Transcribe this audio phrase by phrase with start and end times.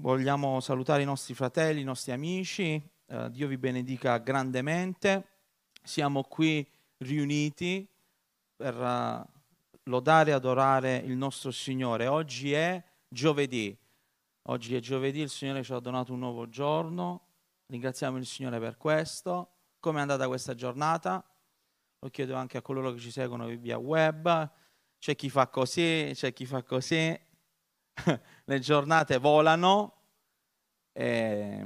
[0.00, 2.82] vogliamo salutare i nostri fratelli, i nostri amici.
[3.06, 5.26] Eh, Dio vi benedica grandemente.
[5.82, 6.66] Siamo qui
[6.98, 7.86] riuniti
[8.56, 9.24] per uh,
[9.84, 12.06] lodare e adorare il nostro Signore.
[12.06, 13.76] Oggi è giovedì.
[14.44, 17.26] Oggi è giovedì, il Signore ci ha donato un nuovo giorno.
[17.66, 19.48] Ringraziamo il Signore per questo.
[19.80, 21.24] Come è andata questa giornata?
[21.98, 24.50] Lo chiedo anche a coloro che ci seguono via web.
[24.98, 27.28] C'è chi fa così, c'è chi fa così.
[28.44, 29.94] Le giornate volano.
[30.92, 31.64] E...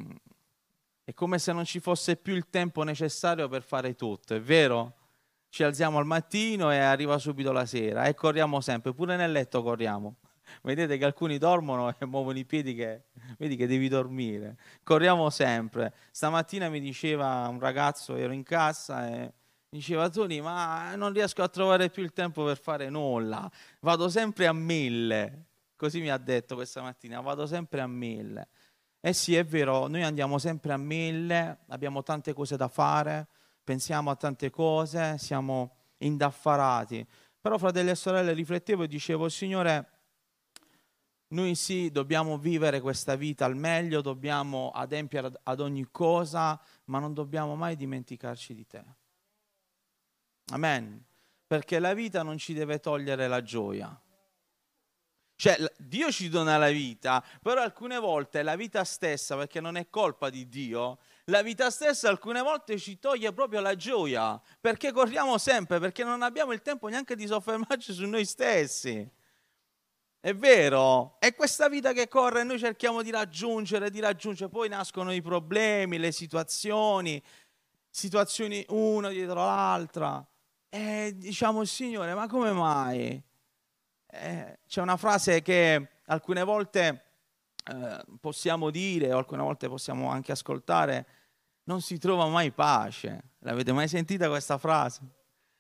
[1.07, 4.95] È come se non ci fosse più il tempo necessario per fare tutto, è vero?
[5.51, 9.63] Ci alziamo al mattino e arriva subito la sera e corriamo sempre, pure nel letto
[9.63, 10.17] corriamo.
[10.63, 13.05] Vedete che alcuni dormono e muovono i piedi che
[13.37, 14.57] vedi che devi dormire.
[14.83, 15.93] Corriamo sempre.
[16.11, 19.33] Stamattina mi diceva un ragazzo, ero in casa e
[19.69, 23.51] diceva Tony, ma non riesco a trovare più il tempo per fare nulla.
[23.81, 25.45] Vado sempre a mille.
[25.77, 28.49] Così mi ha detto questa mattina, vado sempre a mille.
[29.01, 33.29] Eh sì, è vero, noi andiamo sempre a mille, abbiamo tante cose da fare,
[33.63, 37.07] pensiamo a tante cose, siamo indaffarati.
[37.41, 39.91] Però fratelli e sorelle riflettevo e dicevo, Signore,
[41.35, 47.13] noi sì, dobbiamo vivere questa vita al meglio, dobbiamo adempiere ad ogni cosa, ma non
[47.13, 48.85] dobbiamo mai dimenticarci di te.
[50.53, 51.05] Amen.
[51.47, 54.01] Perché la vita non ci deve togliere la gioia.
[55.45, 59.91] Cioè, Dio ci dona la vita, però alcune volte la vita stessa, perché non è
[59.91, 65.37] colpa di Dio, la vita stessa alcune volte ci toglie proprio la gioia, perché corriamo
[65.37, 69.07] sempre, perché non abbiamo il tempo neanche di soffermarci su noi stessi.
[70.19, 71.17] È vero?
[71.19, 75.21] È questa vita che corre e noi cerchiamo di raggiungere, di raggiungere, poi nascono i
[75.21, 77.23] problemi, le situazioni,
[77.91, 80.27] situazioni una dietro l'altra.
[80.71, 83.23] E diciamo, Signore, ma come mai?
[84.17, 87.05] Eh, c'è una frase che alcune volte
[87.65, 91.07] eh, possiamo dire, o alcune volte possiamo anche ascoltare,
[91.65, 93.31] non si trova mai pace.
[93.41, 95.01] L'avete mai sentita questa frase?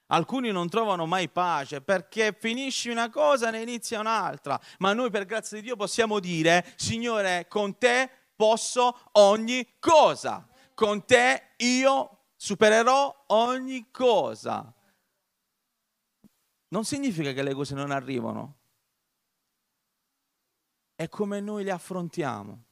[0.09, 5.11] Alcuni non trovano mai pace perché finisci una cosa e ne inizia un'altra, ma noi
[5.11, 12.19] per grazia di Dio possiamo dire, Signore, con te posso ogni cosa, con te io
[12.37, 14.73] supererò ogni cosa.
[16.69, 18.59] Non significa che le cose non arrivano,
[20.95, 22.65] è come noi le affrontiamo.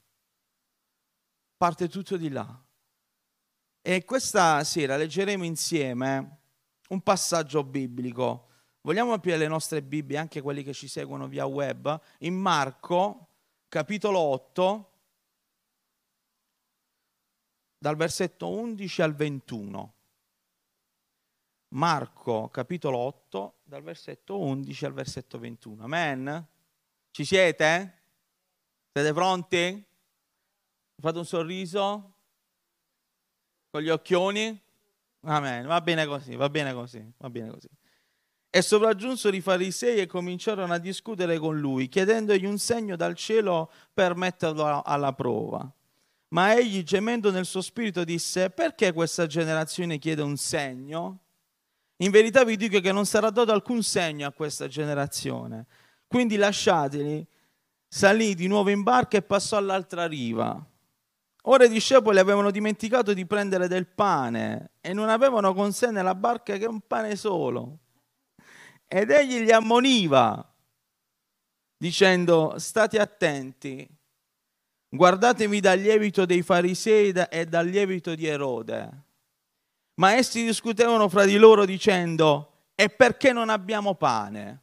[1.57, 2.61] Parte tutto di là.
[3.81, 6.39] E questa sera leggeremo insieme
[6.89, 8.49] un passaggio biblico.
[8.83, 13.29] Vogliamo aprire le nostre Bibbie, anche quelli che ci seguono via web, in Marco,
[13.69, 14.91] capitolo 8,
[17.79, 19.95] dal versetto 11 al 21.
[21.69, 25.85] Marco, capitolo 8, dal versetto 11 al versetto 21.
[25.85, 26.47] Amen?
[27.11, 28.03] Ci siete?
[28.93, 29.83] Siete pronti?
[31.01, 32.17] Fate un sorriso?
[33.71, 34.61] Con gli occhioni?
[35.21, 35.65] Amen.
[35.65, 37.69] Va bene così, va bene così, va bene così.
[38.51, 43.73] E sopraggiunsero i farisei e cominciarono a discutere con lui, chiedendogli un segno dal cielo
[43.95, 45.67] per metterlo alla prova.
[46.35, 51.21] Ma egli, gemendo nel suo spirito, disse, perché questa generazione chiede un segno?
[52.03, 55.67] In verità vi dico che non sarà dato alcun segno a questa generazione.
[56.09, 57.25] Quindi lasciateli
[57.87, 60.67] salì di nuovo in barca e passò all'altra riva.
[61.43, 66.17] Ora i discepoli avevano dimenticato di prendere del pane e non avevano con sé nella
[66.17, 67.79] barca che un pane solo.
[68.89, 70.55] Ed egli li ammoniva
[71.77, 73.89] dicendo state attenti,
[74.89, 79.11] guardatevi dal lievito dei farisei e dal lievito di Erode.
[79.95, 84.61] Ma essi discutevano fra di loro dicendo e perché non abbiamo pane?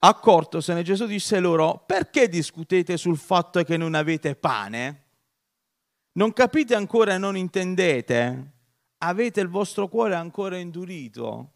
[0.00, 5.02] Accortosene, Gesù disse loro, perché discutete sul fatto che non avete pane?
[6.12, 8.52] Non capite ancora e non intendete?
[8.98, 11.52] Avete il vostro cuore ancora indurito?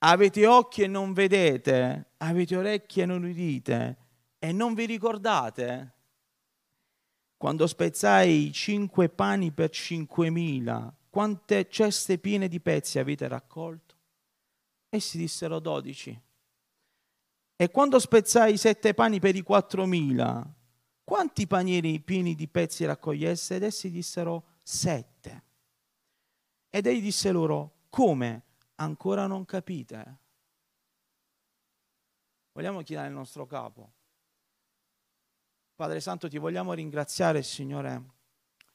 [0.00, 2.10] Avete occhi e non vedete?
[2.18, 3.96] Avete orecchie e non udite?
[4.38, 5.94] E non vi ricordate?
[7.36, 13.94] Quando spezzai cinque pani per cinquemila, quante ceste piene di pezzi avete raccolto?
[14.88, 16.18] Essi dissero dodici.
[17.56, 20.54] E quando spezzai sette pani per i quattromila,
[21.04, 23.56] quanti panieri pieni di pezzi raccogliesse?
[23.56, 25.44] Ed essi dissero sette.
[26.70, 28.44] Ed egli disse loro, come?
[28.76, 30.18] Ancora non capite?
[32.52, 33.92] Vogliamo chiedere al nostro capo.
[35.76, 38.02] Padre Santo, ti vogliamo ringraziare, Signore,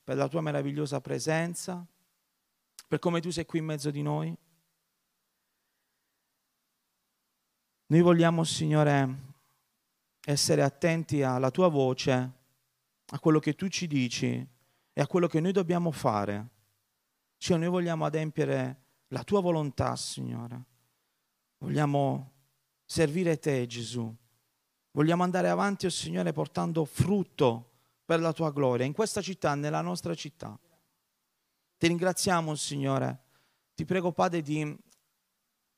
[0.03, 1.83] per la tua meravigliosa presenza,
[2.87, 4.37] per come tu sei qui in mezzo di noi.
[7.87, 9.33] Noi vogliamo, Signore,
[10.25, 12.31] essere attenti alla tua voce,
[13.07, 14.47] a quello che tu ci dici
[14.93, 16.49] e a quello che noi dobbiamo fare.
[17.37, 20.65] Cioè noi vogliamo adempiere la tua volontà, Signore.
[21.57, 22.31] Vogliamo
[22.85, 24.15] servire te, Gesù.
[24.91, 27.69] Vogliamo andare avanti, oh Signore, portando frutto
[28.03, 30.59] per la tua gloria in questa città, nella nostra città.
[31.77, 33.19] Ti ringraziamo, Signore.
[33.73, 34.77] Ti prego, Padre, di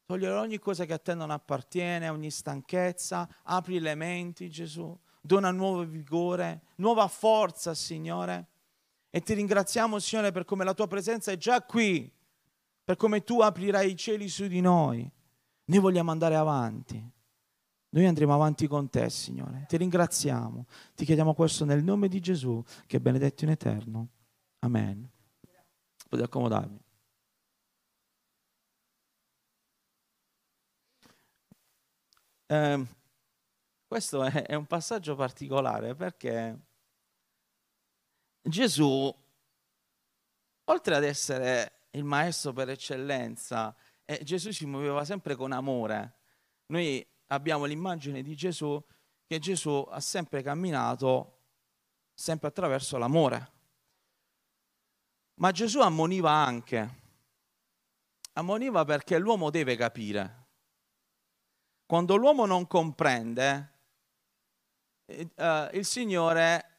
[0.05, 5.51] togliere ogni cosa che a te non appartiene, ogni stanchezza, apri le menti, Gesù, dona
[5.51, 8.47] nuovo vigore, nuova forza, Signore.
[9.11, 12.11] E ti ringraziamo, Signore, per come la tua presenza è già qui,
[12.83, 15.09] per come tu aprirai i cieli su di noi.
[15.65, 17.11] Noi vogliamo andare avanti.
[17.93, 19.65] Noi andremo avanti con te, Signore.
[19.67, 20.65] Ti ringraziamo.
[20.95, 24.07] Ti chiediamo questo nel nome di Gesù, che è benedetto in eterno.
[24.59, 25.07] Amen.
[26.09, 26.79] Potete accomodarvi.
[32.47, 32.85] Eh,
[33.85, 36.59] questo è, è un passaggio particolare perché
[38.41, 39.15] Gesù,
[40.63, 46.15] oltre ad essere il maestro per eccellenza, eh, Gesù si muoveva sempre con amore.
[46.67, 48.81] Noi abbiamo l'immagine di Gesù
[49.25, 51.39] che Gesù ha sempre camminato
[52.13, 53.51] sempre attraverso l'amore.
[55.35, 57.01] Ma Gesù ammoniva anche.
[58.33, 60.41] Ammoniva perché l'uomo deve capire.
[61.85, 63.71] Quando l'uomo non comprende,
[65.05, 66.69] eh, eh, il Signore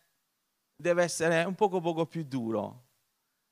[0.77, 2.83] deve essere un poco poco più duro.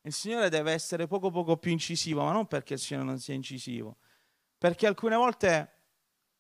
[0.03, 3.35] Il Signore deve essere poco poco più incisivo, ma non perché il Signore non sia
[3.35, 3.99] incisivo,
[4.59, 5.82] perché alcune volte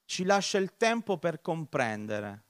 [0.04, 2.44] ci lascia il tempo per comprendere,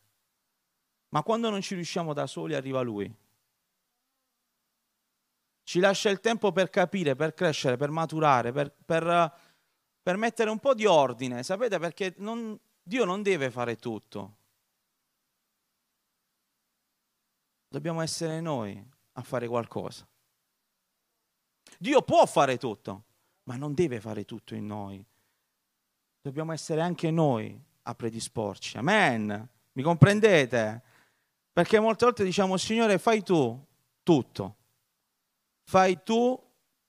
[1.11, 3.15] ma quando non ci riusciamo da soli arriva Lui.
[5.65, 9.39] Ci lascia il tempo per capire, per crescere, per maturare, per, per,
[10.03, 14.37] per mettere un po' di ordine, sapete perché non, Dio non deve fare tutto.
[17.69, 20.07] Dobbiamo essere noi a fare qualcosa.
[21.79, 23.05] Dio può fare tutto,
[23.45, 25.05] ma non deve fare tutto in noi
[26.23, 28.79] dobbiamo essere anche noi a predisporci.
[28.79, 29.49] Amen.
[29.73, 30.83] Mi comprendete?
[31.53, 33.61] Perché molte volte diciamo, Signore, fai tu
[34.03, 34.57] tutto.
[35.65, 36.41] Fai tu,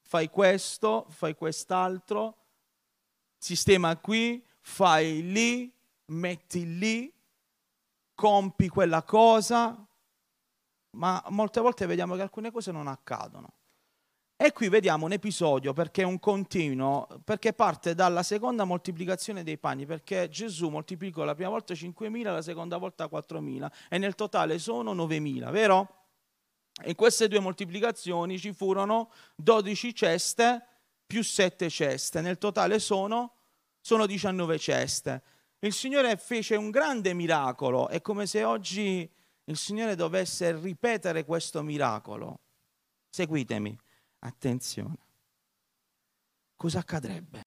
[0.02, 2.38] fai questo, fai quest'altro,
[3.38, 5.74] sistema qui, fai lì,
[6.06, 7.12] metti lì,
[8.14, 9.86] compi quella cosa,
[10.92, 13.54] ma molte volte vediamo che alcune cose non accadono.
[14.36, 19.58] E qui vediamo un episodio perché è un continuo, perché parte dalla seconda moltiplicazione dei
[19.58, 24.60] pani, perché Gesù moltiplicò la prima volta 5.000, la seconda volta 4.000 e nel totale
[24.60, 26.02] sono 9.000, vero?
[26.86, 30.68] In queste due moltiplicazioni ci furono 12 ceste
[31.06, 33.36] più 7 ceste, nel totale sono,
[33.80, 35.22] sono 19 ceste.
[35.60, 39.10] Il Signore fece un grande miracolo, è come se oggi
[39.46, 42.40] il Signore dovesse ripetere questo miracolo.
[43.10, 43.78] Seguitemi.
[44.26, 44.98] Attenzione.
[46.56, 47.44] Cosa accadrebbe?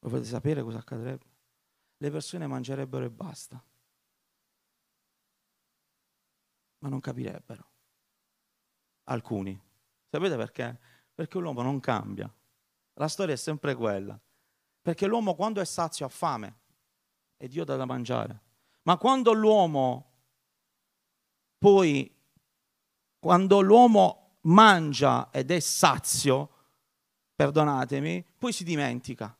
[0.00, 1.36] Volete sapere cosa accadrebbe?
[1.96, 3.62] Le persone mangerebbero e basta.
[6.80, 7.70] Ma non capirebbero.
[9.04, 9.58] Alcuni.
[10.10, 10.78] Sapete perché?
[11.14, 12.32] Perché l'uomo non cambia.
[12.94, 14.20] La storia è sempre quella.
[14.82, 16.60] Perché l'uomo quando è sazio ha fame
[17.38, 18.42] e Dio dà da mangiare.
[18.82, 20.12] Ma quando l'uomo
[21.56, 22.17] poi
[23.18, 26.50] quando l'uomo mangia ed è sazio,
[27.34, 29.36] perdonatemi, poi si dimentica.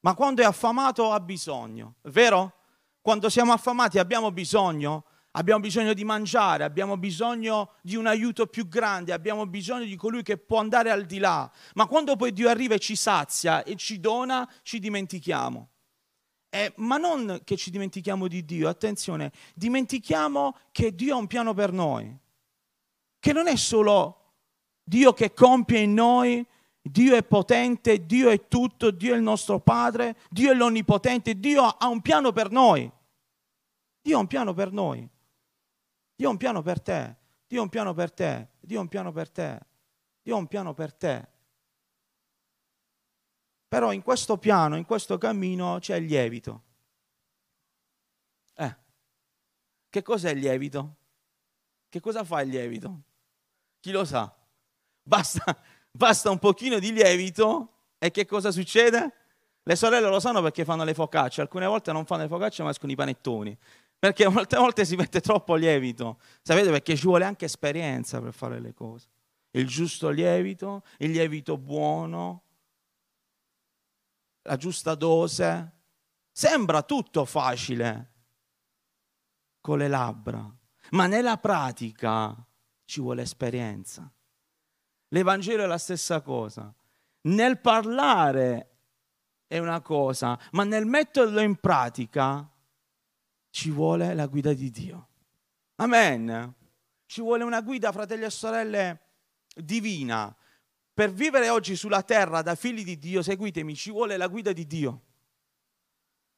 [0.00, 2.54] Ma quando è affamato ha bisogno, vero?
[3.00, 8.68] Quando siamo affamati abbiamo bisogno, abbiamo bisogno di mangiare, abbiamo bisogno di un aiuto più
[8.68, 11.50] grande, abbiamo bisogno di colui che può andare al di là.
[11.74, 15.68] Ma quando poi Dio arriva e ci sazia e ci dona, ci dimentichiamo.
[16.50, 21.52] Eh, ma non che ci dimentichiamo di Dio, attenzione, dimentichiamo che Dio ha un piano
[21.52, 22.18] per noi
[23.18, 24.18] che non è solo
[24.82, 26.46] Dio che compie in noi,
[26.80, 31.64] Dio è potente, Dio è tutto, Dio è il nostro Padre, Dio è l'Onnipotente, Dio
[31.64, 32.90] ha un piano per noi.
[34.00, 35.08] Dio ha un piano per noi.
[36.14, 38.88] Dio ha un piano per te, Dio ha un piano per te, Dio ha un
[38.88, 39.60] piano per te,
[40.22, 41.28] Dio ha un piano per te.
[43.68, 46.62] Però in questo piano, in questo cammino c'è il lievito.
[48.54, 48.76] Eh,
[49.90, 50.96] che cos'è il lievito?
[51.90, 53.02] Che cosa fa il lievito?
[53.80, 54.34] Chi lo sa?
[55.02, 55.56] Basta,
[55.90, 59.12] basta un pochino di lievito e che cosa succede?
[59.62, 62.70] Le sorelle lo sanno perché fanno le focacce, alcune volte non fanno le focacce ma
[62.70, 63.56] escono i panettoni,
[63.98, 66.18] perché molte volte si mette troppo lievito.
[66.42, 69.08] Sapete perché ci vuole anche esperienza per fare le cose.
[69.50, 72.42] Il giusto lievito, il lievito buono,
[74.42, 75.72] la giusta dose.
[76.30, 78.12] Sembra tutto facile,
[79.60, 80.50] con le labbra,
[80.90, 82.47] ma nella pratica
[82.88, 84.10] ci vuole esperienza.
[85.08, 86.74] L'Evangelo è la stessa cosa.
[87.22, 88.76] Nel parlare
[89.46, 92.50] è una cosa, ma nel metterlo in pratica
[93.50, 95.08] ci vuole la guida di Dio.
[95.76, 96.54] Amen.
[97.04, 99.00] Ci vuole una guida, fratelli e sorelle,
[99.54, 100.34] divina.
[100.94, 104.66] Per vivere oggi sulla terra da figli di Dio, seguitemi, ci vuole la guida di
[104.66, 105.02] Dio.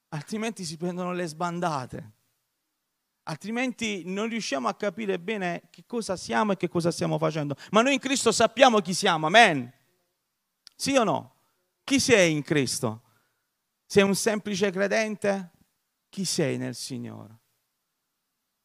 [0.09, 2.13] Altrimenti si prendono le sbandate.
[3.31, 7.55] Altrimenti non riusciamo a capire bene che cosa siamo e che cosa stiamo facendo.
[7.71, 9.73] Ma noi in Cristo sappiamo chi siamo, amen.
[10.75, 11.35] Sì o no?
[11.85, 13.03] Chi sei in Cristo?
[13.87, 15.53] Sei un semplice credente?
[16.09, 17.39] Chi sei nel Signore?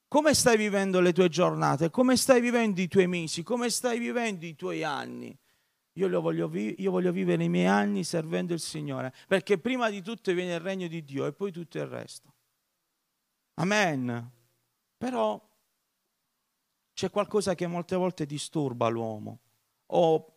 [0.08, 1.92] Come stai vivendo le tue giornate?
[1.92, 3.44] Come stai vivendo i tuoi mesi?
[3.44, 5.38] Come stai vivendo i tuoi anni?
[5.94, 10.02] Io voglio, vi- io voglio vivere i miei anni servendo il Signore, perché prima di
[10.02, 12.34] tutto viene il regno di Dio e poi tutto il resto.
[13.58, 14.44] Amen.
[14.98, 15.42] Però
[16.94, 19.40] c'è qualcosa che molte volte disturba l'uomo
[19.88, 20.34] o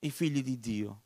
[0.00, 1.00] i figli di Dio.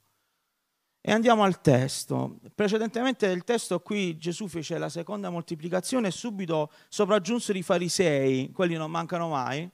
[1.00, 2.38] E andiamo al testo.
[2.54, 8.75] Precedentemente il testo qui Gesù fece la seconda moltiplicazione e subito sopraggiunsero i farisei, quelli
[8.75, 9.69] non mancano mai,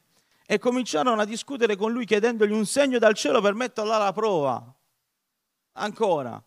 [0.46, 4.72] e cominciarono a discutere con lui chiedendogli un segno dal cielo per metterlo alla prova.
[5.72, 6.40] Ancora,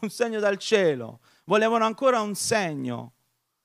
[0.00, 1.20] un segno dal cielo.
[1.44, 3.12] Volevano ancora un segno.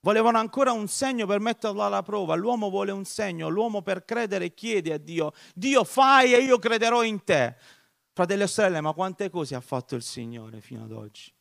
[0.04, 2.36] Volevano ancora un segno per metterlo alla prova.
[2.36, 7.04] L'uomo vuole un segno, l'uomo per credere chiede a Dio, Dio fai e io crederò
[7.04, 7.56] in te.
[8.12, 11.34] Fratelli e sorelle, ma quante cose ha fatto il Signore fino ad oggi?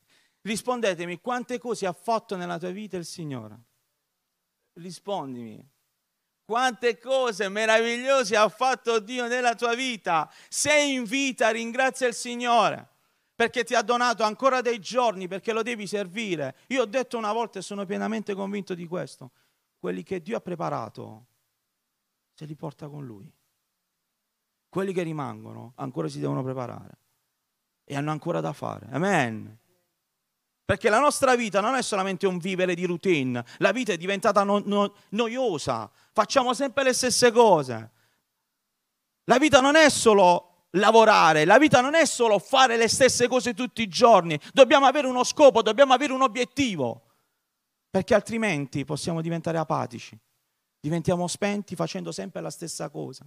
[0.42, 3.58] Rispondetemi, quante cose ha fatto nella tua vita il Signore?
[4.74, 5.68] Rispondimi.
[6.44, 10.32] Quante cose meravigliose ha fatto Dio nella tua vita?
[10.48, 12.91] Sei in vita, ringrazia il Signore
[13.42, 16.54] perché ti ha donato ancora dei giorni, perché lo devi servire.
[16.68, 19.32] Io ho detto una volta e sono pienamente convinto di questo.
[19.80, 21.26] Quelli che Dio ha preparato,
[22.34, 23.28] se li porta con Lui.
[24.68, 26.98] Quelli che rimangono ancora si devono preparare
[27.82, 28.86] e hanno ancora da fare.
[28.92, 29.58] Amen.
[30.64, 34.44] Perché la nostra vita non è solamente un vivere di routine, la vita è diventata
[34.44, 37.90] no, no, noiosa, facciamo sempre le stesse cose.
[39.24, 43.54] La vita non è solo lavorare, la vita non è solo fare le stesse cose
[43.54, 47.02] tutti i giorni, dobbiamo avere uno scopo, dobbiamo avere un obiettivo,
[47.90, 50.18] perché altrimenti possiamo diventare apatici,
[50.80, 53.26] diventiamo spenti facendo sempre la stessa cosa.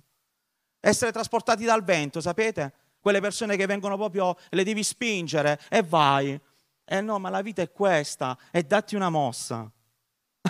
[0.79, 2.73] Essere trasportati dal vento, sapete?
[2.99, 6.39] Quelle persone che vengono proprio, le devi spingere e vai.
[6.87, 9.69] Eh no, ma la vita è questa, e datti una mossa.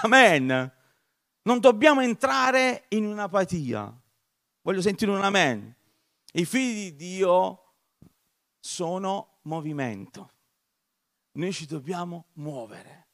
[0.03, 0.71] Amen.
[1.43, 3.93] Non dobbiamo entrare in un'apatia.
[4.61, 5.75] Voglio sentire un amen.
[6.37, 7.75] I figli di Dio
[8.59, 10.31] sono movimento.
[11.33, 13.07] Noi ci dobbiamo muovere,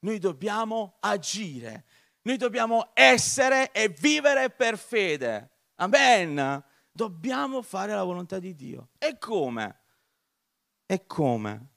[0.00, 1.84] noi dobbiamo agire,
[2.22, 5.50] noi dobbiamo essere e vivere per fede.
[5.76, 6.62] Amen.
[6.92, 8.90] Dobbiamo fare la volontà di Dio.
[8.98, 9.80] E come?
[10.86, 11.68] E come?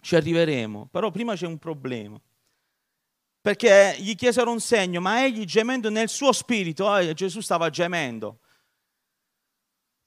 [0.00, 2.20] Ci arriveremo, però prima c'è un problema.
[3.40, 8.40] Perché gli chiesero un segno, ma egli gemendo nel suo spirito, eh, Gesù stava gemendo,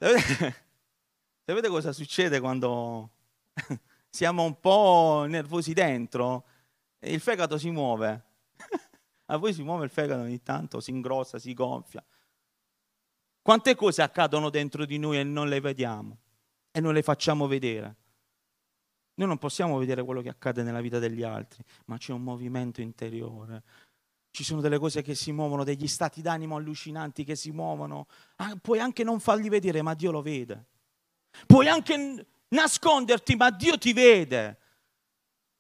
[1.45, 3.12] Sapete, cosa succede quando
[4.10, 6.45] siamo un po' nervosi dentro?
[7.00, 8.24] Il fegato si muove.
[9.27, 12.03] A voi si muove il fegato ogni tanto, si ingrossa, si gonfia.
[13.41, 16.17] Quante cose accadono dentro di noi e non le vediamo
[16.72, 17.95] e non le facciamo vedere?
[19.15, 22.81] Noi non possiamo vedere quello che accade nella vita degli altri, ma c'è un movimento
[22.81, 23.63] interiore,
[24.34, 28.08] ci sono delle cose che si muovono, degli stati d'animo allucinanti che si muovono.
[28.38, 30.70] Ah, puoi anche non farli vedere, ma Dio lo vede.
[31.46, 34.58] Puoi anche nasconderti, ma Dio ti vede.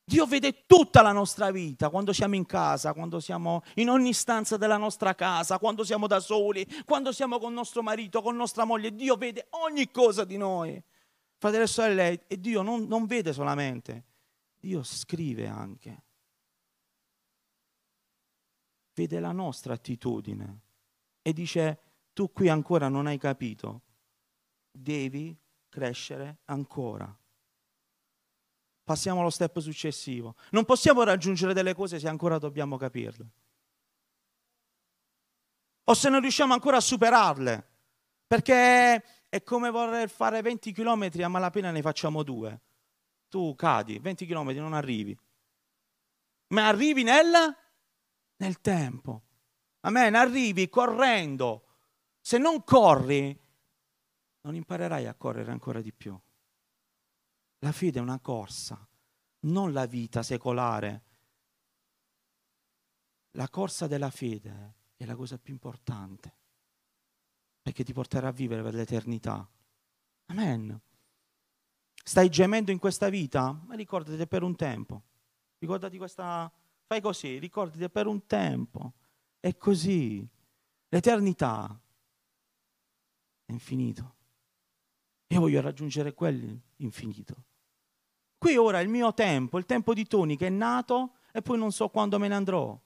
[0.03, 4.57] Dio vede tutta la nostra vita, quando siamo in casa, quando siamo in ogni stanza
[4.57, 8.95] della nostra casa, quando siamo da soli, quando siamo con nostro marito, con nostra moglie.
[8.95, 10.81] Dio vede ogni cosa di noi.
[11.37, 14.03] Fratello e sorelle, e Dio non, non vede solamente,
[14.59, 16.05] Dio scrive anche
[18.93, 20.61] vede la nostra attitudine
[21.21, 21.79] e dice
[22.13, 23.81] tu qui ancora non hai capito,
[24.71, 25.35] devi
[25.69, 27.15] crescere ancora.
[28.83, 30.35] Passiamo allo step successivo.
[30.51, 33.29] Non possiamo raggiungere delle cose se ancora dobbiamo capirle.
[35.85, 37.71] O se non riusciamo ancora a superarle.
[38.27, 42.61] Perché è come voler fare 20 km a malapena ne facciamo due.
[43.29, 45.17] Tu cadi, 20 km non arrivi.
[46.47, 47.55] Ma arrivi nella
[48.43, 49.23] nel tempo.
[49.81, 51.63] Amen, arrivi correndo.
[52.19, 53.37] Se non corri,
[54.41, 56.17] non imparerai a correre ancora di più.
[57.59, 58.85] La fede è una corsa,
[59.41, 61.03] non la vita secolare.
[63.35, 66.37] la corsa della fede è la cosa più importante,
[67.63, 69.49] perché ti porterà a vivere per l'eternità.
[70.27, 70.79] Amen.
[72.05, 73.51] Stai gemendo in questa vita?
[73.65, 75.03] Ma ricordati per un tempo.
[75.57, 76.51] Ricordati questa...
[76.85, 78.93] Fai così, ricordati per un tempo.
[79.39, 80.27] È così.
[80.89, 81.79] L'eternità
[83.45, 84.15] è infinito.
[85.27, 87.45] Io voglio raggiungere quell'infinito.
[88.37, 91.71] Qui ora il mio tempo, il tempo di Tony che è nato e poi non
[91.71, 92.79] so quando me ne andrò.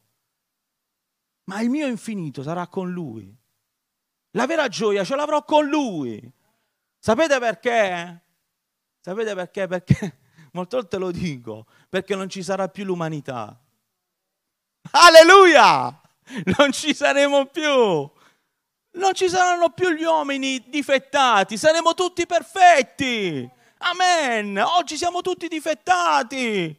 [1.45, 3.35] Ma il mio infinito sarà con lui.
[4.31, 6.31] La vera gioia ce l'avrò con lui.
[6.99, 8.23] Sapete perché?
[8.99, 9.67] Sapete perché?
[9.67, 10.19] Perché
[10.53, 13.59] molte volte lo dico, perché non ci sarà più l'umanità.
[14.91, 16.01] Alleluia!
[16.57, 18.09] Non ci saremo più.
[18.97, 23.49] Non ci saranno più gli uomini difettati, saremo tutti perfetti.
[23.79, 24.57] Amen.
[24.57, 26.77] Oggi siamo tutti difettati.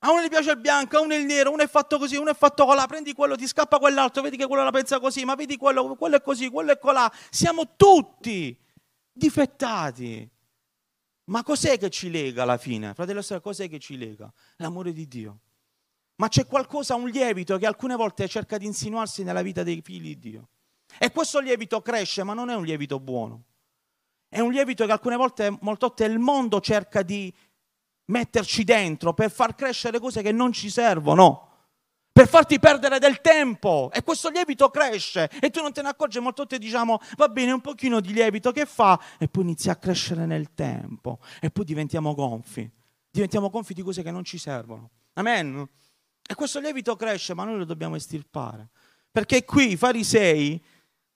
[0.00, 2.30] A uno gli piace il bianco, a uno il nero, uno è fatto così, uno
[2.30, 5.34] è fatto colà, prendi quello, ti scappa quell'altro, vedi che quello la pensa così, ma
[5.34, 7.12] vedi quello, quello è così, quello è colà.
[7.30, 8.56] Siamo tutti
[9.10, 10.30] difettati.
[11.24, 12.94] Ma cos'è che ci lega alla fine?
[12.94, 14.32] Fratello cos'è che ci lega?
[14.56, 15.40] L'amore di Dio.
[16.18, 20.16] Ma c'è qualcosa, un lievito che alcune volte cerca di insinuarsi nella vita dei figli
[20.16, 20.48] di Dio.
[20.98, 23.44] E questo lievito cresce, ma non è un lievito buono.
[24.28, 27.32] È un lievito che alcune volte, molte volte il mondo cerca di
[28.06, 31.46] metterci dentro per far crescere cose che non ci servono,
[32.10, 33.90] per farti perdere del tempo.
[33.92, 36.18] E questo lievito cresce e tu non te ne accorgi.
[36.18, 39.00] Molte volte diciamo, va bene, un pochino di lievito che fa?
[39.18, 41.20] E poi inizia a crescere nel tempo.
[41.40, 42.68] E poi diventiamo gonfi.
[43.08, 44.90] Diventiamo gonfi di cose che non ci servono.
[45.14, 45.68] Amen?
[46.30, 48.68] E questo lievito cresce, ma noi lo dobbiamo estirpare.
[49.10, 50.62] Perché qui i farisei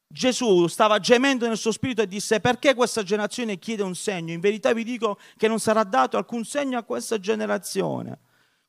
[0.07, 4.33] Gesù stava gemendo nel suo spirito e disse perché questa generazione chiede un segno?
[4.33, 8.21] In verità vi dico che non sarà dato alcun segno a questa generazione.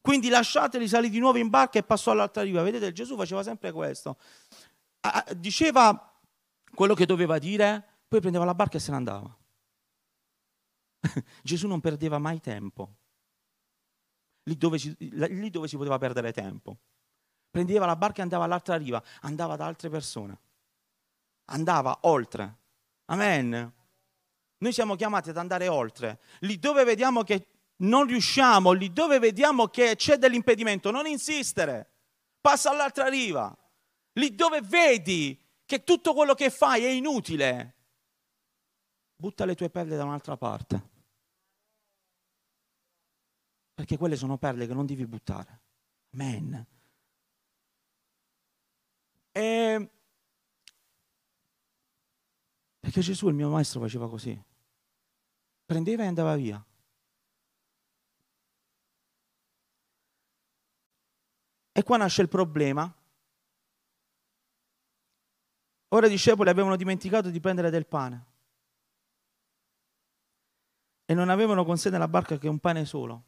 [0.01, 2.61] Quindi lasciateli, salì di nuovo in barca e passò all'altra riva.
[2.61, 4.17] Vedete, Gesù faceva sempre questo.
[5.37, 6.13] Diceva
[6.73, 9.33] quello che doveva dire, poi prendeva la barca e se ne andava.
[11.41, 12.95] Gesù non perdeva mai tempo.
[14.43, 16.77] Lì dove, si, lì dove si poteva perdere tempo.
[17.49, 20.37] Prendeva la barca e andava all'altra riva, andava da altre persone
[21.45, 22.57] andava oltre.
[23.05, 23.73] Amen.
[24.57, 26.19] Noi siamo chiamati ad andare oltre.
[26.39, 31.89] Lì dove vediamo che non riusciamo, lì dove vediamo che c'è dell'impedimento, non insistere.
[32.39, 33.55] Passa all'altra riva.
[34.13, 37.73] Lì dove vedi che tutto quello che fai è inutile,
[39.15, 40.91] butta le tue perle da un'altra parte.
[43.73, 45.61] Perché quelle sono perle che non devi buttare.
[46.13, 46.67] Amen.
[49.31, 49.89] E
[52.79, 54.39] perché Gesù, il mio maestro, faceva così.
[55.65, 56.63] Prendeva e andava via.
[61.71, 62.93] E qua nasce il problema.
[65.87, 68.25] Ora i discepoli avevano dimenticato di prendere del pane
[71.05, 73.23] e non avevano con sé nella barca che un pane solo.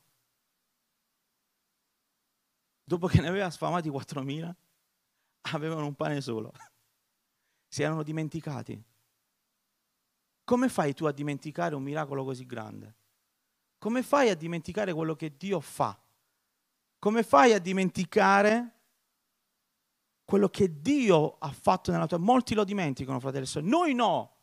[2.88, 4.54] Dopo che ne aveva sfamati 4.000,
[5.54, 6.52] avevano un pane solo.
[7.68, 8.82] Si erano dimenticati.
[10.46, 12.96] Come fai tu a dimenticare un miracolo così grande?
[13.80, 16.00] Come fai a dimenticare quello che Dio fa?
[17.00, 18.76] Come fai a dimenticare
[20.24, 22.32] quello che Dio ha fatto nella tua vita?
[22.32, 23.72] Molti lo dimenticano, fratelli e sorelle.
[23.72, 24.36] Noi no,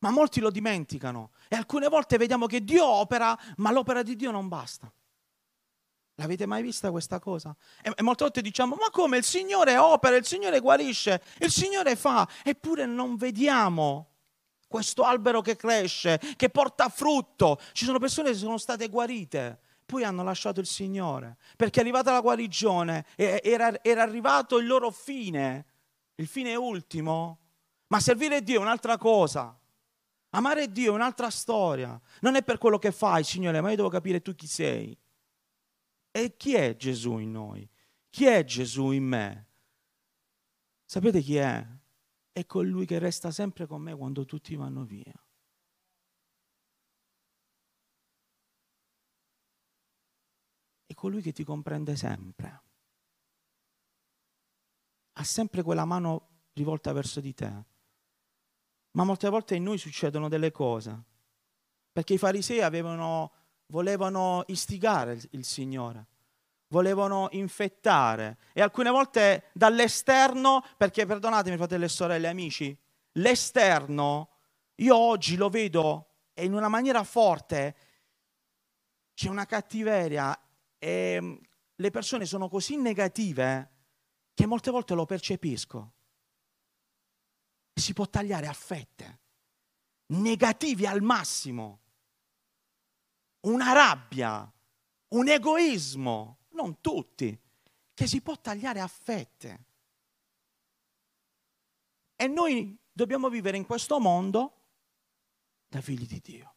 [0.00, 1.30] ma molti lo dimenticano.
[1.48, 4.92] E alcune volte vediamo che Dio opera, ma l'opera di Dio non basta.
[6.20, 7.54] L'avete mai vista questa cosa?
[7.80, 11.94] E, e molte volte diciamo, ma come il Signore opera, il Signore guarisce, il Signore
[11.94, 14.14] fa, eppure non vediamo
[14.66, 17.60] questo albero che cresce, che porta frutto.
[17.72, 22.10] Ci sono persone che sono state guarite, poi hanno lasciato il Signore, perché è arrivata
[22.10, 25.66] la guarigione, era, era arrivato il loro fine,
[26.16, 27.38] il fine ultimo.
[27.86, 29.56] Ma servire Dio è un'altra cosa.
[30.30, 31.98] Amare Dio è un'altra storia.
[32.22, 34.98] Non è per quello che fai, Signore, ma io devo capire tu chi sei.
[36.10, 37.68] E chi è Gesù in noi?
[38.10, 39.46] Chi è Gesù in me?
[40.84, 41.78] Sapete chi è?
[42.38, 45.12] è colui che resta sempre con me quando tutti vanno via.
[50.86, 52.62] È colui che ti comprende sempre.
[55.14, 57.64] Ha sempre quella mano rivolta verso di te.
[58.92, 61.04] Ma molte volte in noi succedono delle cose.
[61.90, 63.32] Perché i farisei avevano,
[63.68, 66.06] volevano istigare il, il Signore
[66.68, 72.76] volevano infettare e alcune volte dall'esterno, perché perdonatemi fratelli e sorelle, amici,
[73.12, 74.30] l'esterno
[74.76, 77.76] io oggi lo vedo e in una maniera forte
[79.14, 80.38] c'è una cattiveria
[80.78, 81.40] e
[81.74, 83.70] le persone sono così negative
[84.34, 85.92] che molte volte lo percepisco.
[87.74, 89.20] Si può tagliare a fette,
[90.06, 91.80] negativi al massimo,
[93.40, 94.50] una rabbia,
[95.08, 97.38] un egoismo, non tutti,
[97.94, 99.66] che si può tagliare a fette.
[102.16, 104.66] E noi dobbiamo vivere in questo mondo
[105.68, 106.54] da figli di Dio.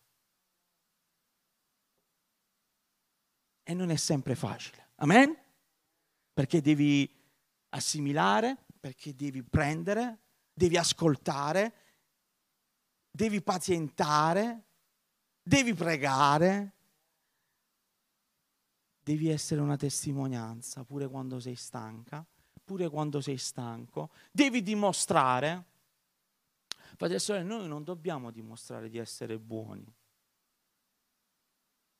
[3.63, 4.93] E non è sempre facile.
[4.95, 5.37] Amen?
[6.33, 7.09] Perché devi
[7.69, 10.19] assimilare, perché devi prendere,
[10.51, 11.73] devi ascoltare,
[13.11, 14.70] devi pazientare,
[15.41, 16.73] devi pregare,
[19.03, 22.25] devi essere una testimonianza pure quando sei stanca,
[22.63, 25.65] pure quando sei stanco, devi dimostrare.
[26.67, 29.91] Fratelli e sorelle, noi non dobbiamo dimostrare di essere buoni,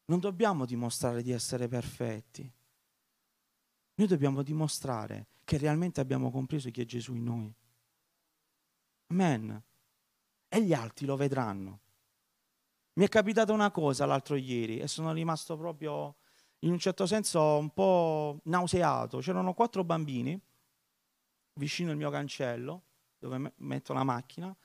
[0.05, 2.49] non dobbiamo dimostrare di essere perfetti,
[3.95, 7.53] noi dobbiamo dimostrare che realmente abbiamo compreso chi è Gesù in noi.
[9.07, 9.63] Amen.
[10.47, 11.79] E gli altri lo vedranno.
[12.93, 16.15] Mi è capitata una cosa l'altro ieri e sono rimasto proprio
[16.59, 19.19] in un certo senso un po' nauseato.
[19.19, 20.39] C'erano quattro bambini
[21.53, 22.83] vicino al mio cancello
[23.17, 24.55] dove metto la macchina.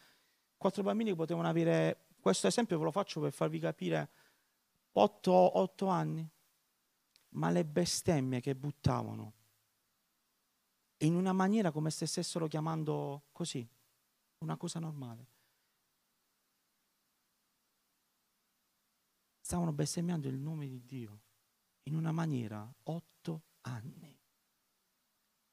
[0.56, 4.10] Quattro bambini che potevano avere, questo esempio ve lo faccio per farvi capire,
[4.92, 6.28] otto, otto anni.
[7.30, 9.32] Ma le bestemmie che buttavano
[10.98, 13.68] in una maniera come se stessero chiamando così,
[14.38, 15.26] una cosa normale.
[19.46, 21.20] Stavano bestemmiando il nome di Dio
[21.84, 24.18] in una maniera otto anni.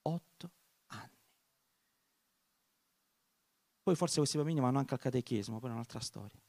[0.02, 0.52] Otto
[0.88, 1.22] anni.
[3.84, 6.42] Poi forse questi bambini vanno anche al catechismo, poi è un'altra storia.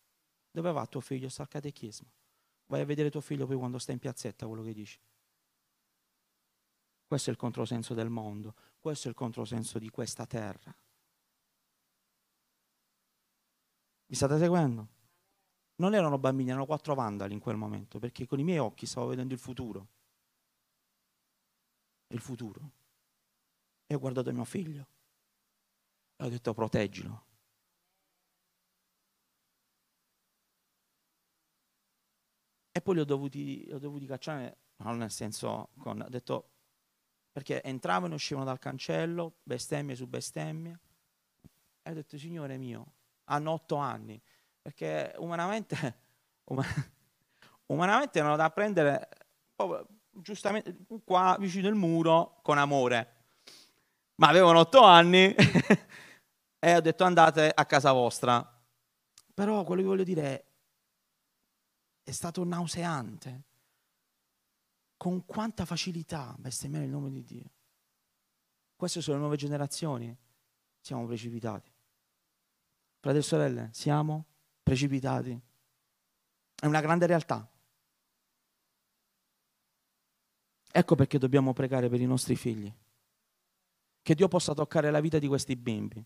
[0.51, 1.29] Dove va tuo figlio?
[1.29, 2.11] Sta al catechismo.
[2.65, 4.99] Vai a vedere tuo figlio poi quando sta in piazzetta quello che dici.
[7.07, 10.75] Questo è il controsenso del mondo, questo è il controsenso di questa terra.
[14.07, 14.94] Mi state seguendo?
[15.77, 19.09] Non erano bambini, erano quattro vandali in quel momento, perché con i miei occhi stavo
[19.09, 19.89] vedendo il futuro.
[22.09, 22.71] Il futuro.
[23.87, 24.87] E ho guardato mio figlio
[26.17, 27.27] e ho detto proteggilo.
[32.71, 36.51] E poi li ho dovuti, li ho dovuti cacciare, non nel senso, con, ho detto
[37.31, 40.81] perché entravano e uscivano dal cancello, bestemmie su bestemmie.
[41.83, 44.21] E ho detto, Signore mio, hanno otto anni,
[44.65, 45.99] perché umanamente,
[47.67, 49.09] umanamente erano da prendere
[50.11, 50.75] giustamente
[51.05, 53.13] qua vicino al muro con amore.
[54.15, 55.35] Ma avevano otto anni
[56.59, 58.43] e ho detto andate a casa vostra.
[59.35, 60.45] Però quello che voglio dire è,
[62.05, 63.43] è stato nauseante
[64.97, 67.51] con quanta facilità bestemmiare il nome di Dio.
[68.77, 70.17] Queste sono le nuove generazioni.
[70.81, 71.71] Siamo precipitati.
[73.01, 74.25] Fratelli e sorelle, siamo
[74.65, 75.41] precipitati.
[76.57, 77.49] È una grande realtà.
[80.73, 82.73] Ecco perché dobbiamo pregare per i nostri figli.
[84.03, 86.05] Che Dio possa toccare la vita di questi bimbi.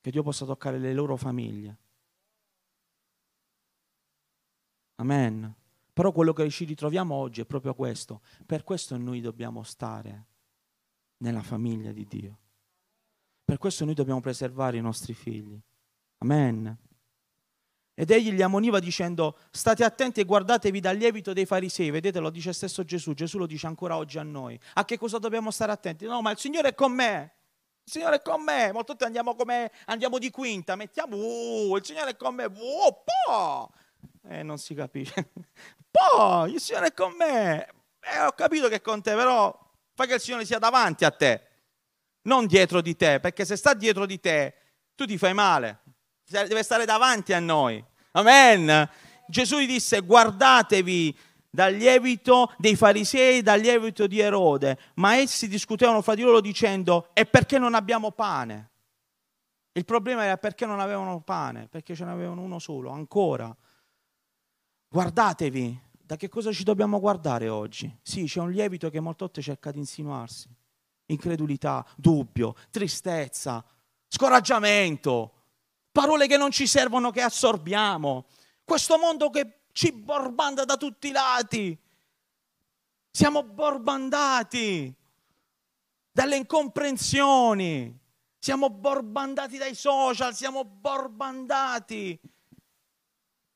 [0.00, 1.78] Che Dio possa toccare le loro famiglie.
[4.96, 5.54] Amen.
[5.92, 8.22] Però quello che ci ritroviamo oggi è proprio questo.
[8.46, 10.26] Per questo noi dobbiamo stare
[11.18, 12.38] nella famiglia di Dio.
[13.44, 15.60] Per questo noi dobbiamo preservare i nostri figli.
[16.24, 16.78] Amen.
[17.96, 21.90] Ed egli li ammoniva dicendo, state attenti e guardatevi dal lievito dei farisei.
[21.90, 24.58] Vedete, lo dice stesso Gesù, Gesù lo dice ancora oggi a noi.
[24.74, 26.06] A che cosa dobbiamo stare attenti?
[26.06, 27.34] No, ma il Signore è con me.
[27.84, 28.72] Il Signore è con me.
[28.72, 29.36] Molto volte andiamo,
[29.84, 32.46] andiamo di quinta, mettiamo, uh, il Signore è con me.
[32.46, 33.70] Uh, po'.
[34.26, 35.30] Eh, non si capisce.
[35.90, 37.68] Poi il Signore è con me.
[38.00, 39.56] Eh, ho capito che è con te, però
[39.94, 41.46] fai che il Signore sia davanti a te,
[42.22, 44.54] non dietro di te, perché se sta dietro di te,
[44.96, 45.82] tu ti fai male.
[46.26, 47.84] Deve stare davanti a noi.
[48.12, 48.88] Amen.
[49.26, 51.16] Gesù gli disse: Guardatevi
[51.50, 54.78] dal lievito dei farisei, dal lievito di Erode.
[54.94, 58.70] Ma essi discutevano fra di loro dicendo: E perché non abbiamo pane?
[59.72, 63.54] Il problema era perché non avevano pane, perché ce n'avevano uno solo, ancora.
[64.88, 67.92] Guardatevi, da che cosa ci dobbiamo guardare oggi?
[68.02, 70.48] Sì, c'è un lievito che molte volte cerca di insinuarsi.
[71.06, 73.64] Incredulità, dubbio, tristezza,
[74.06, 75.32] scoraggiamento,
[75.94, 78.24] parole che non ci servono, che assorbiamo.
[78.64, 81.78] Questo mondo che ci borbanda da tutti i lati.
[83.12, 84.92] Siamo borbandati
[86.10, 87.96] dalle incomprensioni.
[88.40, 92.18] Siamo borbandati dai social, siamo borbandati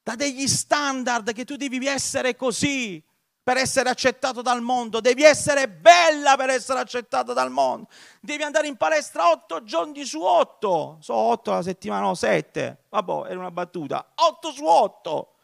[0.00, 3.04] da degli standard che tu devi essere così
[3.48, 7.88] per essere accettato dal mondo, devi essere bella per essere accettato dal mondo,
[8.20, 13.30] devi andare in palestra otto giorni su otto, so otto la settimana, no, sette, vabbè,
[13.30, 15.36] era una battuta, otto su otto.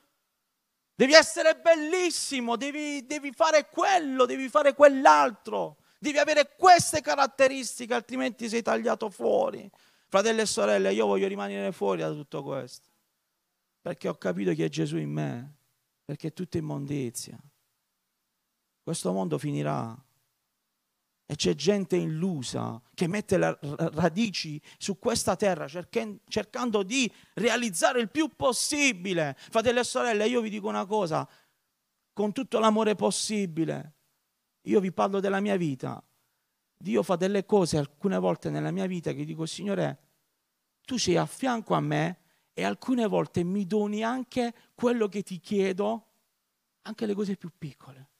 [0.94, 8.50] Devi essere bellissimo, devi, devi fare quello, devi fare quell'altro, devi avere queste caratteristiche, altrimenti
[8.50, 9.66] sei tagliato fuori.
[10.08, 12.86] Fratelli e sorelle, io voglio rimanere fuori da tutto questo,
[13.80, 15.54] perché ho capito che è Gesù in me,
[16.04, 17.38] perché è tutta immondizia.
[18.84, 19.98] Questo mondo finirà.
[21.26, 23.58] E c'è gente illusa che mette le
[23.94, 29.34] radici su questa terra cercando di realizzare il più possibile.
[29.38, 31.26] Fratelli e sorelle, io vi dico una cosa,
[32.12, 33.94] con tutto l'amore possibile,
[34.64, 36.04] io vi parlo della mia vita.
[36.76, 39.98] Dio fa delle cose alcune volte nella mia vita che dico, Signore,
[40.82, 42.18] tu sei a fianco a me
[42.52, 46.06] e alcune volte mi doni anche quello che ti chiedo,
[46.82, 48.10] anche le cose più piccole.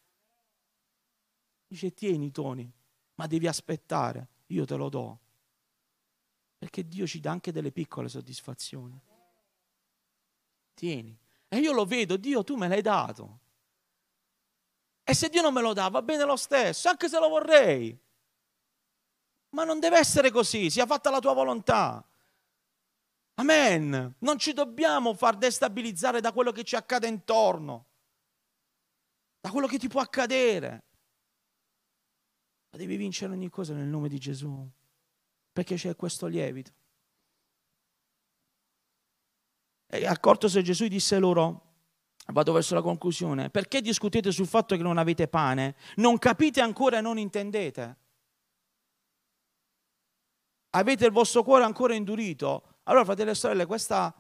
[1.67, 2.71] Dice tieni Tony,
[3.15, 5.19] ma devi aspettare, io te lo do.
[6.59, 9.01] Perché Dio ci dà anche delle piccole soddisfazioni.
[10.75, 11.17] Tieni.
[11.49, 13.41] E io lo vedo, Dio tu me l'hai dato.
[15.05, 17.97] E se Dio non me lo dà, va bene lo stesso, anche se lo vorrei.
[19.51, 22.05] Ma non deve essere così, sia fatta la tua volontà.
[23.35, 24.15] Amen.
[24.19, 27.87] Non ci dobbiamo far destabilizzare da quello che ci accade intorno,
[29.41, 30.85] da quello che ti può accadere
[32.75, 34.69] ma devi vincere ogni cosa nel nome di Gesù,
[35.53, 36.73] perché c'è questo lievito.
[39.87, 41.75] E accorto se Gesù disse loro,
[42.33, 45.77] vado verso la conclusione, perché discutete sul fatto che non avete pane?
[45.97, 47.97] Non capite ancora e non intendete?
[50.71, 52.81] Avete il vostro cuore ancora indurito?
[52.85, 54.13] Allora, fratelli e sorelle, questa,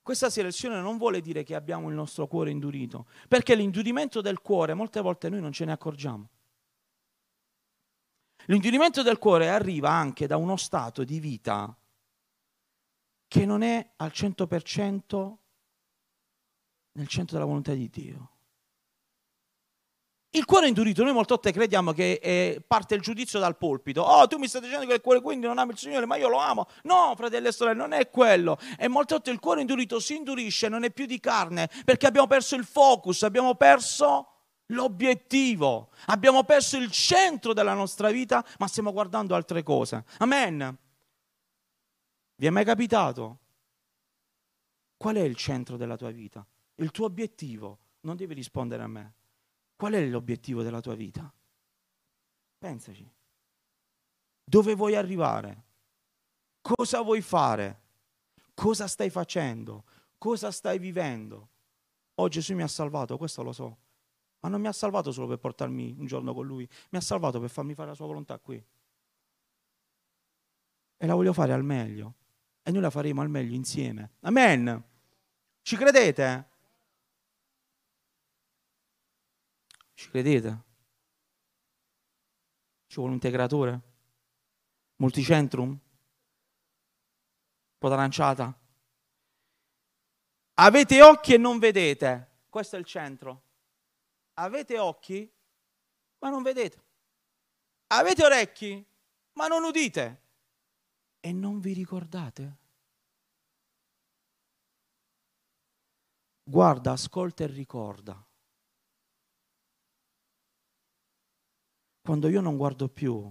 [0.00, 4.72] questa selezione non vuole dire che abbiamo il nostro cuore indurito, perché l'indurimento del cuore
[4.72, 6.30] molte volte noi non ce ne accorgiamo.
[8.48, 11.76] L'indurimento del cuore arriva anche da uno stato di vita
[13.26, 15.34] che non è al 100%
[16.92, 18.30] nel centro della volontà di Dio.
[20.30, 24.00] Il cuore indurito, noi molte volte crediamo che eh, parte il giudizio dal polpito.
[24.00, 26.28] Oh, tu mi stai dicendo che il cuore quindi non ama il Signore, ma io
[26.28, 26.68] lo amo.
[26.84, 28.58] No, fratelli e sorelle, non è quello.
[28.78, 32.26] E molte volte il cuore indurito si indurisce, non è più di carne, perché abbiamo
[32.26, 34.37] perso il focus, abbiamo perso
[34.68, 35.90] l'obiettivo.
[36.06, 40.04] Abbiamo perso il centro della nostra vita, ma stiamo guardando altre cose.
[40.18, 40.76] Amen.
[42.34, 43.38] Vi è mai capitato?
[44.96, 46.44] Qual è il centro della tua vita?
[46.76, 47.78] Il tuo obiettivo.
[48.00, 49.14] Non devi rispondere a me.
[49.76, 51.32] Qual è l'obiettivo della tua vita?
[52.58, 53.08] Pensaci.
[54.44, 55.64] Dove vuoi arrivare?
[56.60, 57.82] Cosa vuoi fare?
[58.54, 59.84] Cosa stai facendo?
[60.16, 61.48] Cosa stai vivendo?
[62.14, 63.76] Oh Gesù mi ha salvato, questo lo so.
[64.40, 67.40] Ma non mi ha salvato solo per portarmi un giorno con lui, mi ha salvato
[67.40, 68.64] per farmi fare la sua volontà qui.
[70.96, 72.14] E la voglio fare al meglio.
[72.62, 74.12] E noi la faremo al meglio insieme.
[74.20, 74.84] Amen.
[75.62, 76.48] Ci credete?
[79.94, 80.62] Ci credete?
[82.86, 83.80] Ci vuole un integratore?
[84.96, 85.68] Multicentrum?
[85.68, 85.80] Un
[87.78, 88.56] po' d'aranciata?
[90.54, 92.42] Avete occhi e non vedete.
[92.48, 93.42] Questo è il centro.
[94.40, 95.30] Avete occhi,
[96.20, 96.84] ma non vedete.
[97.88, 98.86] Avete orecchi,
[99.32, 100.22] ma non udite.
[101.20, 102.56] E non vi ricordate?
[106.44, 108.24] Guarda, ascolta e ricorda.
[112.00, 113.30] Quando io non guardo più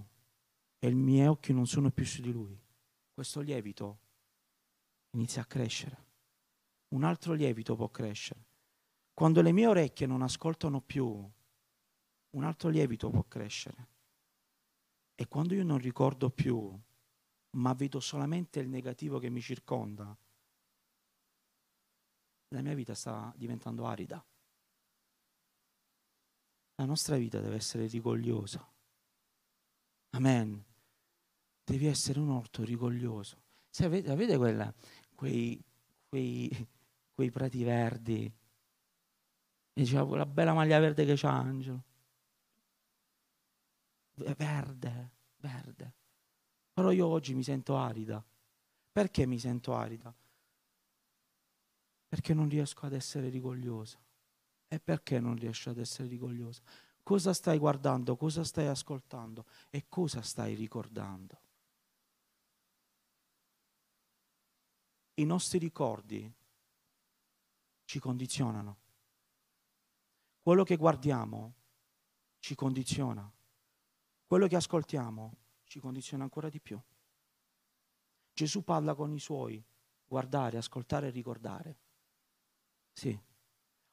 [0.78, 2.56] e i miei occhi non sono più su di lui,
[3.12, 3.98] questo lievito
[5.10, 6.06] inizia a crescere.
[6.88, 8.47] Un altro lievito può crescere.
[9.18, 11.28] Quando le mie orecchie non ascoltano più,
[12.30, 13.88] un altro lievito può crescere.
[15.16, 16.72] E quando io non ricordo più,
[17.56, 20.16] ma vedo solamente il negativo che mi circonda,
[22.50, 24.24] la mia vita sta diventando arida.
[26.76, 28.64] La nostra vita deve essere rigogliosa.
[30.10, 30.64] Amen.
[31.64, 33.42] Devi essere un orto rigoglioso.
[33.68, 34.72] Se avete, avete quella,
[35.16, 35.60] quei,
[36.08, 36.68] quei,
[37.12, 38.37] quei prati verdi
[39.78, 41.84] mi diceva quella bella maglia verde che c'ha Angelo.
[44.14, 45.94] Verde, verde.
[46.72, 48.24] Però io oggi mi sento arida.
[48.90, 50.12] Perché mi sento arida?
[52.08, 54.02] Perché non riesco ad essere rigogliosa.
[54.66, 56.60] E perché non riesco ad essere rigogliosa?
[57.04, 58.16] Cosa stai guardando?
[58.16, 59.46] Cosa stai ascoltando?
[59.70, 61.40] E cosa stai ricordando?
[65.14, 66.32] I nostri ricordi
[67.84, 68.86] ci condizionano
[70.48, 71.56] quello che guardiamo
[72.38, 73.30] ci condiziona.
[74.24, 76.80] Quello che ascoltiamo ci condiziona ancora di più.
[78.32, 79.62] Gesù parla con i suoi,
[80.06, 81.78] guardare, ascoltare e ricordare.
[82.94, 83.20] Sì.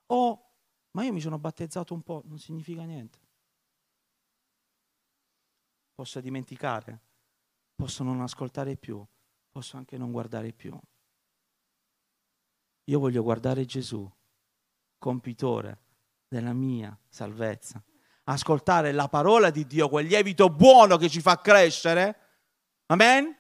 [0.06, 0.52] Oh,
[0.92, 3.20] ma io mi sono battezzato un po', non significa niente.
[5.94, 7.02] Posso dimenticare,
[7.76, 9.06] posso non ascoltare più,
[9.52, 10.80] posso anche non guardare più.
[12.86, 14.10] Io voglio guardare Gesù,
[14.98, 15.84] compitore
[16.28, 17.84] della mia salvezza.
[18.26, 22.20] Ascoltare la parola di Dio, quel lievito buono che ci fa crescere.
[22.88, 23.36] Amen?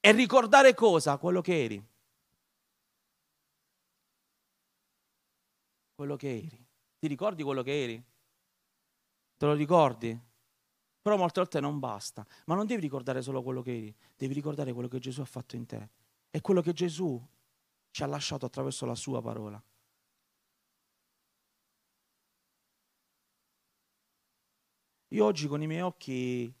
[0.00, 1.16] E ricordare cosa?
[1.18, 1.86] Quello che eri.
[5.94, 6.66] Quello che eri.
[6.98, 8.04] Ti ricordi quello che eri?
[9.36, 10.26] Te lo ricordi?
[11.00, 12.26] Però molte volte non basta.
[12.46, 15.56] Ma non devi ricordare solo quello che eri, devi ricordare quello che Gesù ha fatto
[15.56, 15.88] in te.
[16.30, 17.20] E quello che Gesù
[17.90, 19.62] ci ha lasciato attraverso la sua parola.
[25.08, 26.52] Io oggi con i miei occhi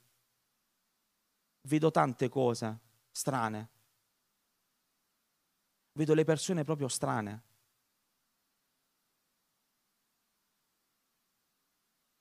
[1.62, 2.78] vedo tante cose
[3.10, 3.68] strane.
[5.92, 7.42] Vedo le persone proprio strane.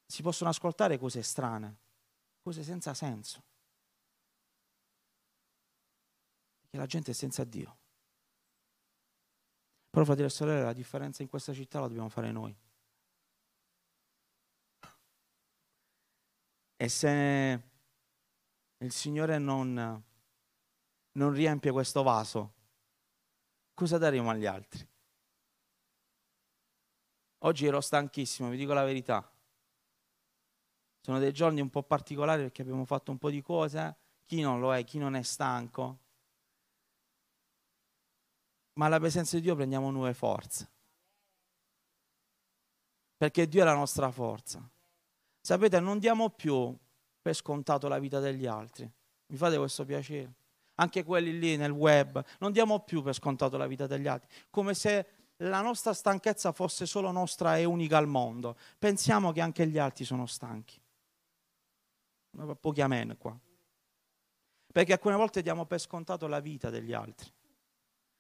[0.06, 1.78] Si possono ascoltare cose strane,
[2.42, 3.44] cose senza senso.
[6.62, 7.78] Perché la gente è senza Dio.
[9.90, 12.56] Però, fratelli e sorelle, la differenza in questa città la dobbiamo fare noi.
[16.80, 17.64] E se
[18.78, 20.04] il Signore non,
[21.12, 22.54] non riempie questo vaso,
[23.74, 24.88] cosa daremo agli altri?
[27.40, 29.28] Oggi ero stanchissimo, vi dico la verità.
[31.02, 33.96] Sono dei giorni un po' particolari perché abbiamo fatto un po' di cose.
[34.26, 36.00] Chi non lo è, chi non è stanco.
[38.74, 40.70] Ma alla presenza di Dio prendiamo nuove forze.
[43.16, 44.70] Perché Dio è la nostra forza.
[45.48, 46.78] Sapete, non diamo più
[47.22, 48.84] per scontato la vita degli altri.
[49.28, 50.34] Mi fate questo piacere?
[50.76, 54.74] Anche quelli lì nel web, non diamo più per scontato la vita degli altri, come
[54.74, 55.08] se
[55.38, 58.58] la nostra stanchezza fosse solo nostra e unica al mondo.
[58.78, 60.82] Pensiamo che anche gli altri sono stanchi.
[62.60, 63.40] Pochi amen qua.
[64.74, 67.32] Perché alcune volte diamo per scontato la vita degli altri.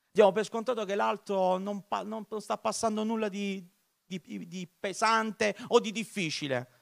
[0.09, 3.61] Diamo per scontato che l'altro non, non sta passando nulla di,
[4.05, 6.76] di, di pesante o di difficile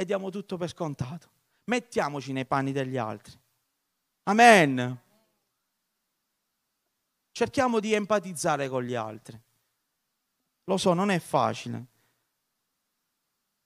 [0.00, 1.28] e diamo tutto per scontato.
[1.64, 3.36] Mettiamoci nei panni degli altri.
[4.22, 5.02] Amen.
[7.32, 9.36] Cerchiamo di empatizzare con gli altri.
[10.64, 11.86] Lo so, non è facile.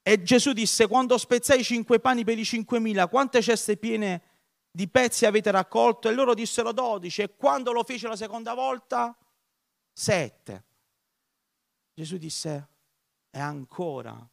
[0.01, 4.23] E Gesù disse, quando spezzai i cinque pani per i cinquemila, quante ceste piene
[4.71, 6.09] di pezzi avete raccolto?
[6.09, 7.21] E loro dissero dodici.
[7.21, 9.15] E quando lo fece la seconda volta?
[9.93, 10.65] Sette.
[11.93, 12.69] Gesù disse,
[13.31, 14.27] e ancora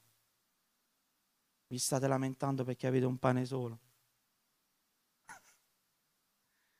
[1.69, 3.79] vi state lamentando perché avete un pane solo.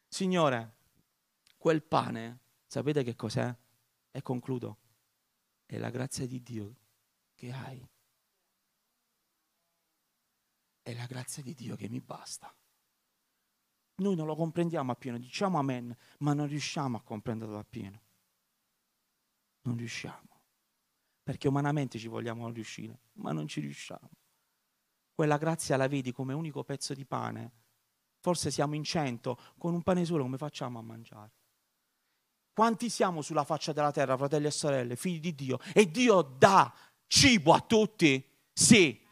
[0.07, 0.75] Signore,
[1.57, 3.55] quel pane, sapete che cos'è?
[4.11, 4.77] E concludo.
[5.65, 6.75] È la grazia di Dio
[7.35, 7.87] che hai.
[10.81, 12.51] È la grazia di Dio che mi basta.
[13.97, 18.01] Noi non lo comprendiamo appieno, diciamo amen, ma non riusciamo a comprenderlo appieno.
[19.61, 20.41] Non riusciamo.
[21.21, 24.09] Perché umanamente ci vogliamo riuscire, ma non ci riusciamo
[25.19, 27.51] quella grazia la vedi come unico pezzo di pane.
[28.21, 31.33] Forse siamo in cento, con un pane solo come facciamo a mangiare?
[32.53, 35.59] Quanti siamo sulla faccia della terra, fratelli e sorelle, figli di Dio?
[35.73, 36.73] E Dio dà
[37.05, 38.25] cibo a tutti?
[38.53, 39.05] Sì.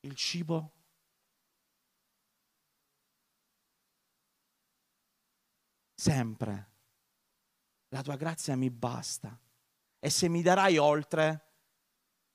[0.00, 0.72] Il cibo
[5.94, 6.70] sempre.
[7.90, 9.38] La tua grazia mi basta.
[10.00, 11.52] E se mi darai oltre,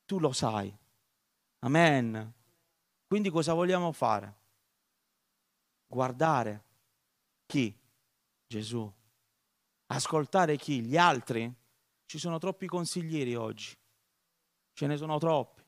[0.05, 0.73] tu lo sai.
[1.59, 2.39] Amen.
[3.11, 4.35] Quindi cosa vogliamo fare?
[5.85, 6.63] Guardare
[7.45, 7.77] chi?
[8.47, 8.89] Gesù.
[9.87, 10.79] Ascoltare chi?
[10.79, 11.53] Gli altri?
[12.05, 13.77] Ci sono troppi consiglieri oggi.
[14.71, 15.61] Ce ne sono troppi.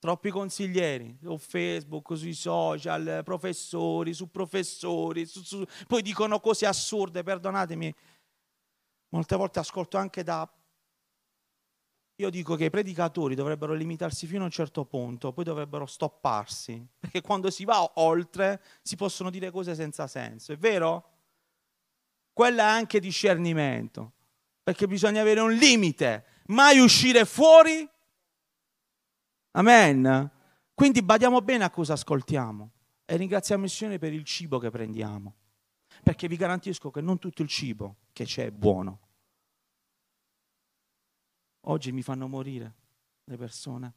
[0.00, 7.22] Troppi consiglieri su Facebook, sui social, professori, su professori, su, su, poi dicono cose assurde,
[7.22, 7.94] perdonatemi.
[9.10, 10.52] Molte volte ascolto anche da
[12.16, 16.86] io dico che i predicatori dovrebbero limitarsi fino a un certo punto, poi dovrebbero stopparsi,
[16.98, 21.10] perché quando si va oltre si possono dire cose senza senso, è vero?
[22.32, 24.12] Quello è anche discernimento,
[24.62, 27.88] perché bisogna avere un limite, mai uscire fuori.
[29.52, 30.30] Amen.
[30.72, 32.70] Quindi badiamo bene a cosa ascoltiamo
[33.04, 35.34] e ringraziamo il Signore per il cibo che prendiamo,
[36.02, 39.03] perché vi garantisco che non tutto il cibo che c'è è buono.
[41.66, 42.74] Oggi mi fanno morire
[43.24, 43.94] le persone.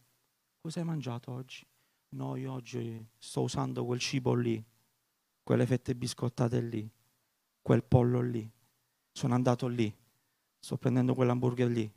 [0.62, 1.66] Cosa hai mangiato oggi?
[2.10, 4.64] No, io oggi sto usando quel cibo lì,
[5.44, 6.90] quelle fette biscottate lì,
[7.62, 8.50] quel pollo lì.
[9.12, 9.94] Sono andato lì,
[10.58, 11.92] sto prendendo quell'hamburger lì,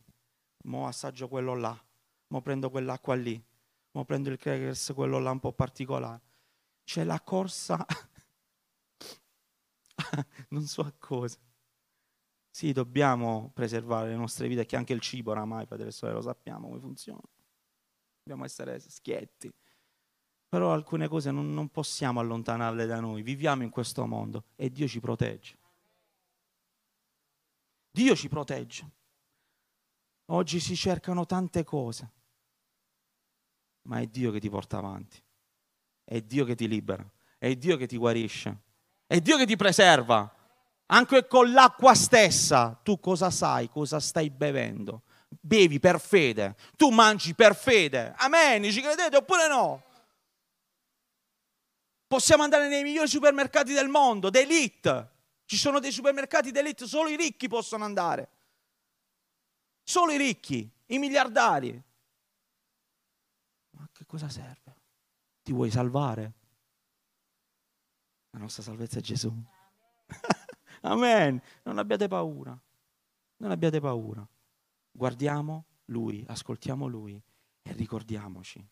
[0.64, 1.79] mo assaggio quello là,
[2.29, 3.41] mo prendo quell'acqua lì,
[3.93, 6.21] mo prendo il crackers, quello là un po' particolare.
[6.83, 7.87] C'è la corsa,
[10.49, 11.39] non so a cosa.
[12.51, 16.68] Sì, dobbiamo preservare le nostre vite, che anche il cibo oramai, fratelli e lo sappiamo
[16.68, 17.20] come funziona.
[18.22, 19.53] Dobbiamo essere schietti.
[20.48, 23.22] Però alcune cose non, non possiamo allontanarle da noi.
[23.22, 25.57] Viviamo in questo mondo e Dio ci protegge.
[27.92, 28.90] Dio ci protegge.
[30.26, 32.11] Oggi si cercano tante cose,
[33.82, 35.20] ma è Dio che ti porta avanti.
[36.05, 37.09] È Dio che ti libera.
[37.38, 38.62] È Dio che ti guarisce.
[39.07, 40.32] È Dio che ti preserva.
[40.93, 45.03] Anche con l'acqua stessa, tu cosa sai, cosa stai bevendo?
[45.28, 48.12] Bevi per fede, tu mangi per fede.
[48.18, 49.82] Amen, ci credete oppure no?
[52.09, 55.18] Possiamo andare nei migliori supermercati del mondo, d'elite.
[55.45, 58.28] Ci sono dei supermercati d'elite, solo i ricchi possono andare.
[59.84, 61.80] Solo i ricchi, i miliardari.
[63.76, 64.74] Ma che cosa serve?
[65.43, 66.32] Ti vuoi salvare?
[68.30, 69.32] La nostra salvezza è Gesù.
[70.81, 71.41] Amen.
[71.64, 72.59] Non abbiate paura.
[73.37, 74.26] Non abbiate paura.
[74.93, 77.20] Guardiamo Lui, ascoltiamo Lui
[77.62, 78.66] e ricordiamoci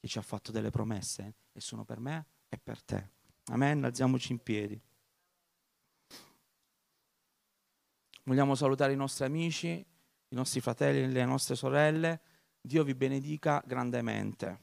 [0.00, 3.10] che ci ha fatto delle promesse e sono per me e per te.
[3.46, 3.84] Amen.
[3.84, 4.80] Alziamoci in piedi.
[8.24, 12.20] Vogliamo salutare i nostri amici, i nostri fratelli e le nostre sorelle.
[12.60, 14.60] Dio vi benedica grandemente.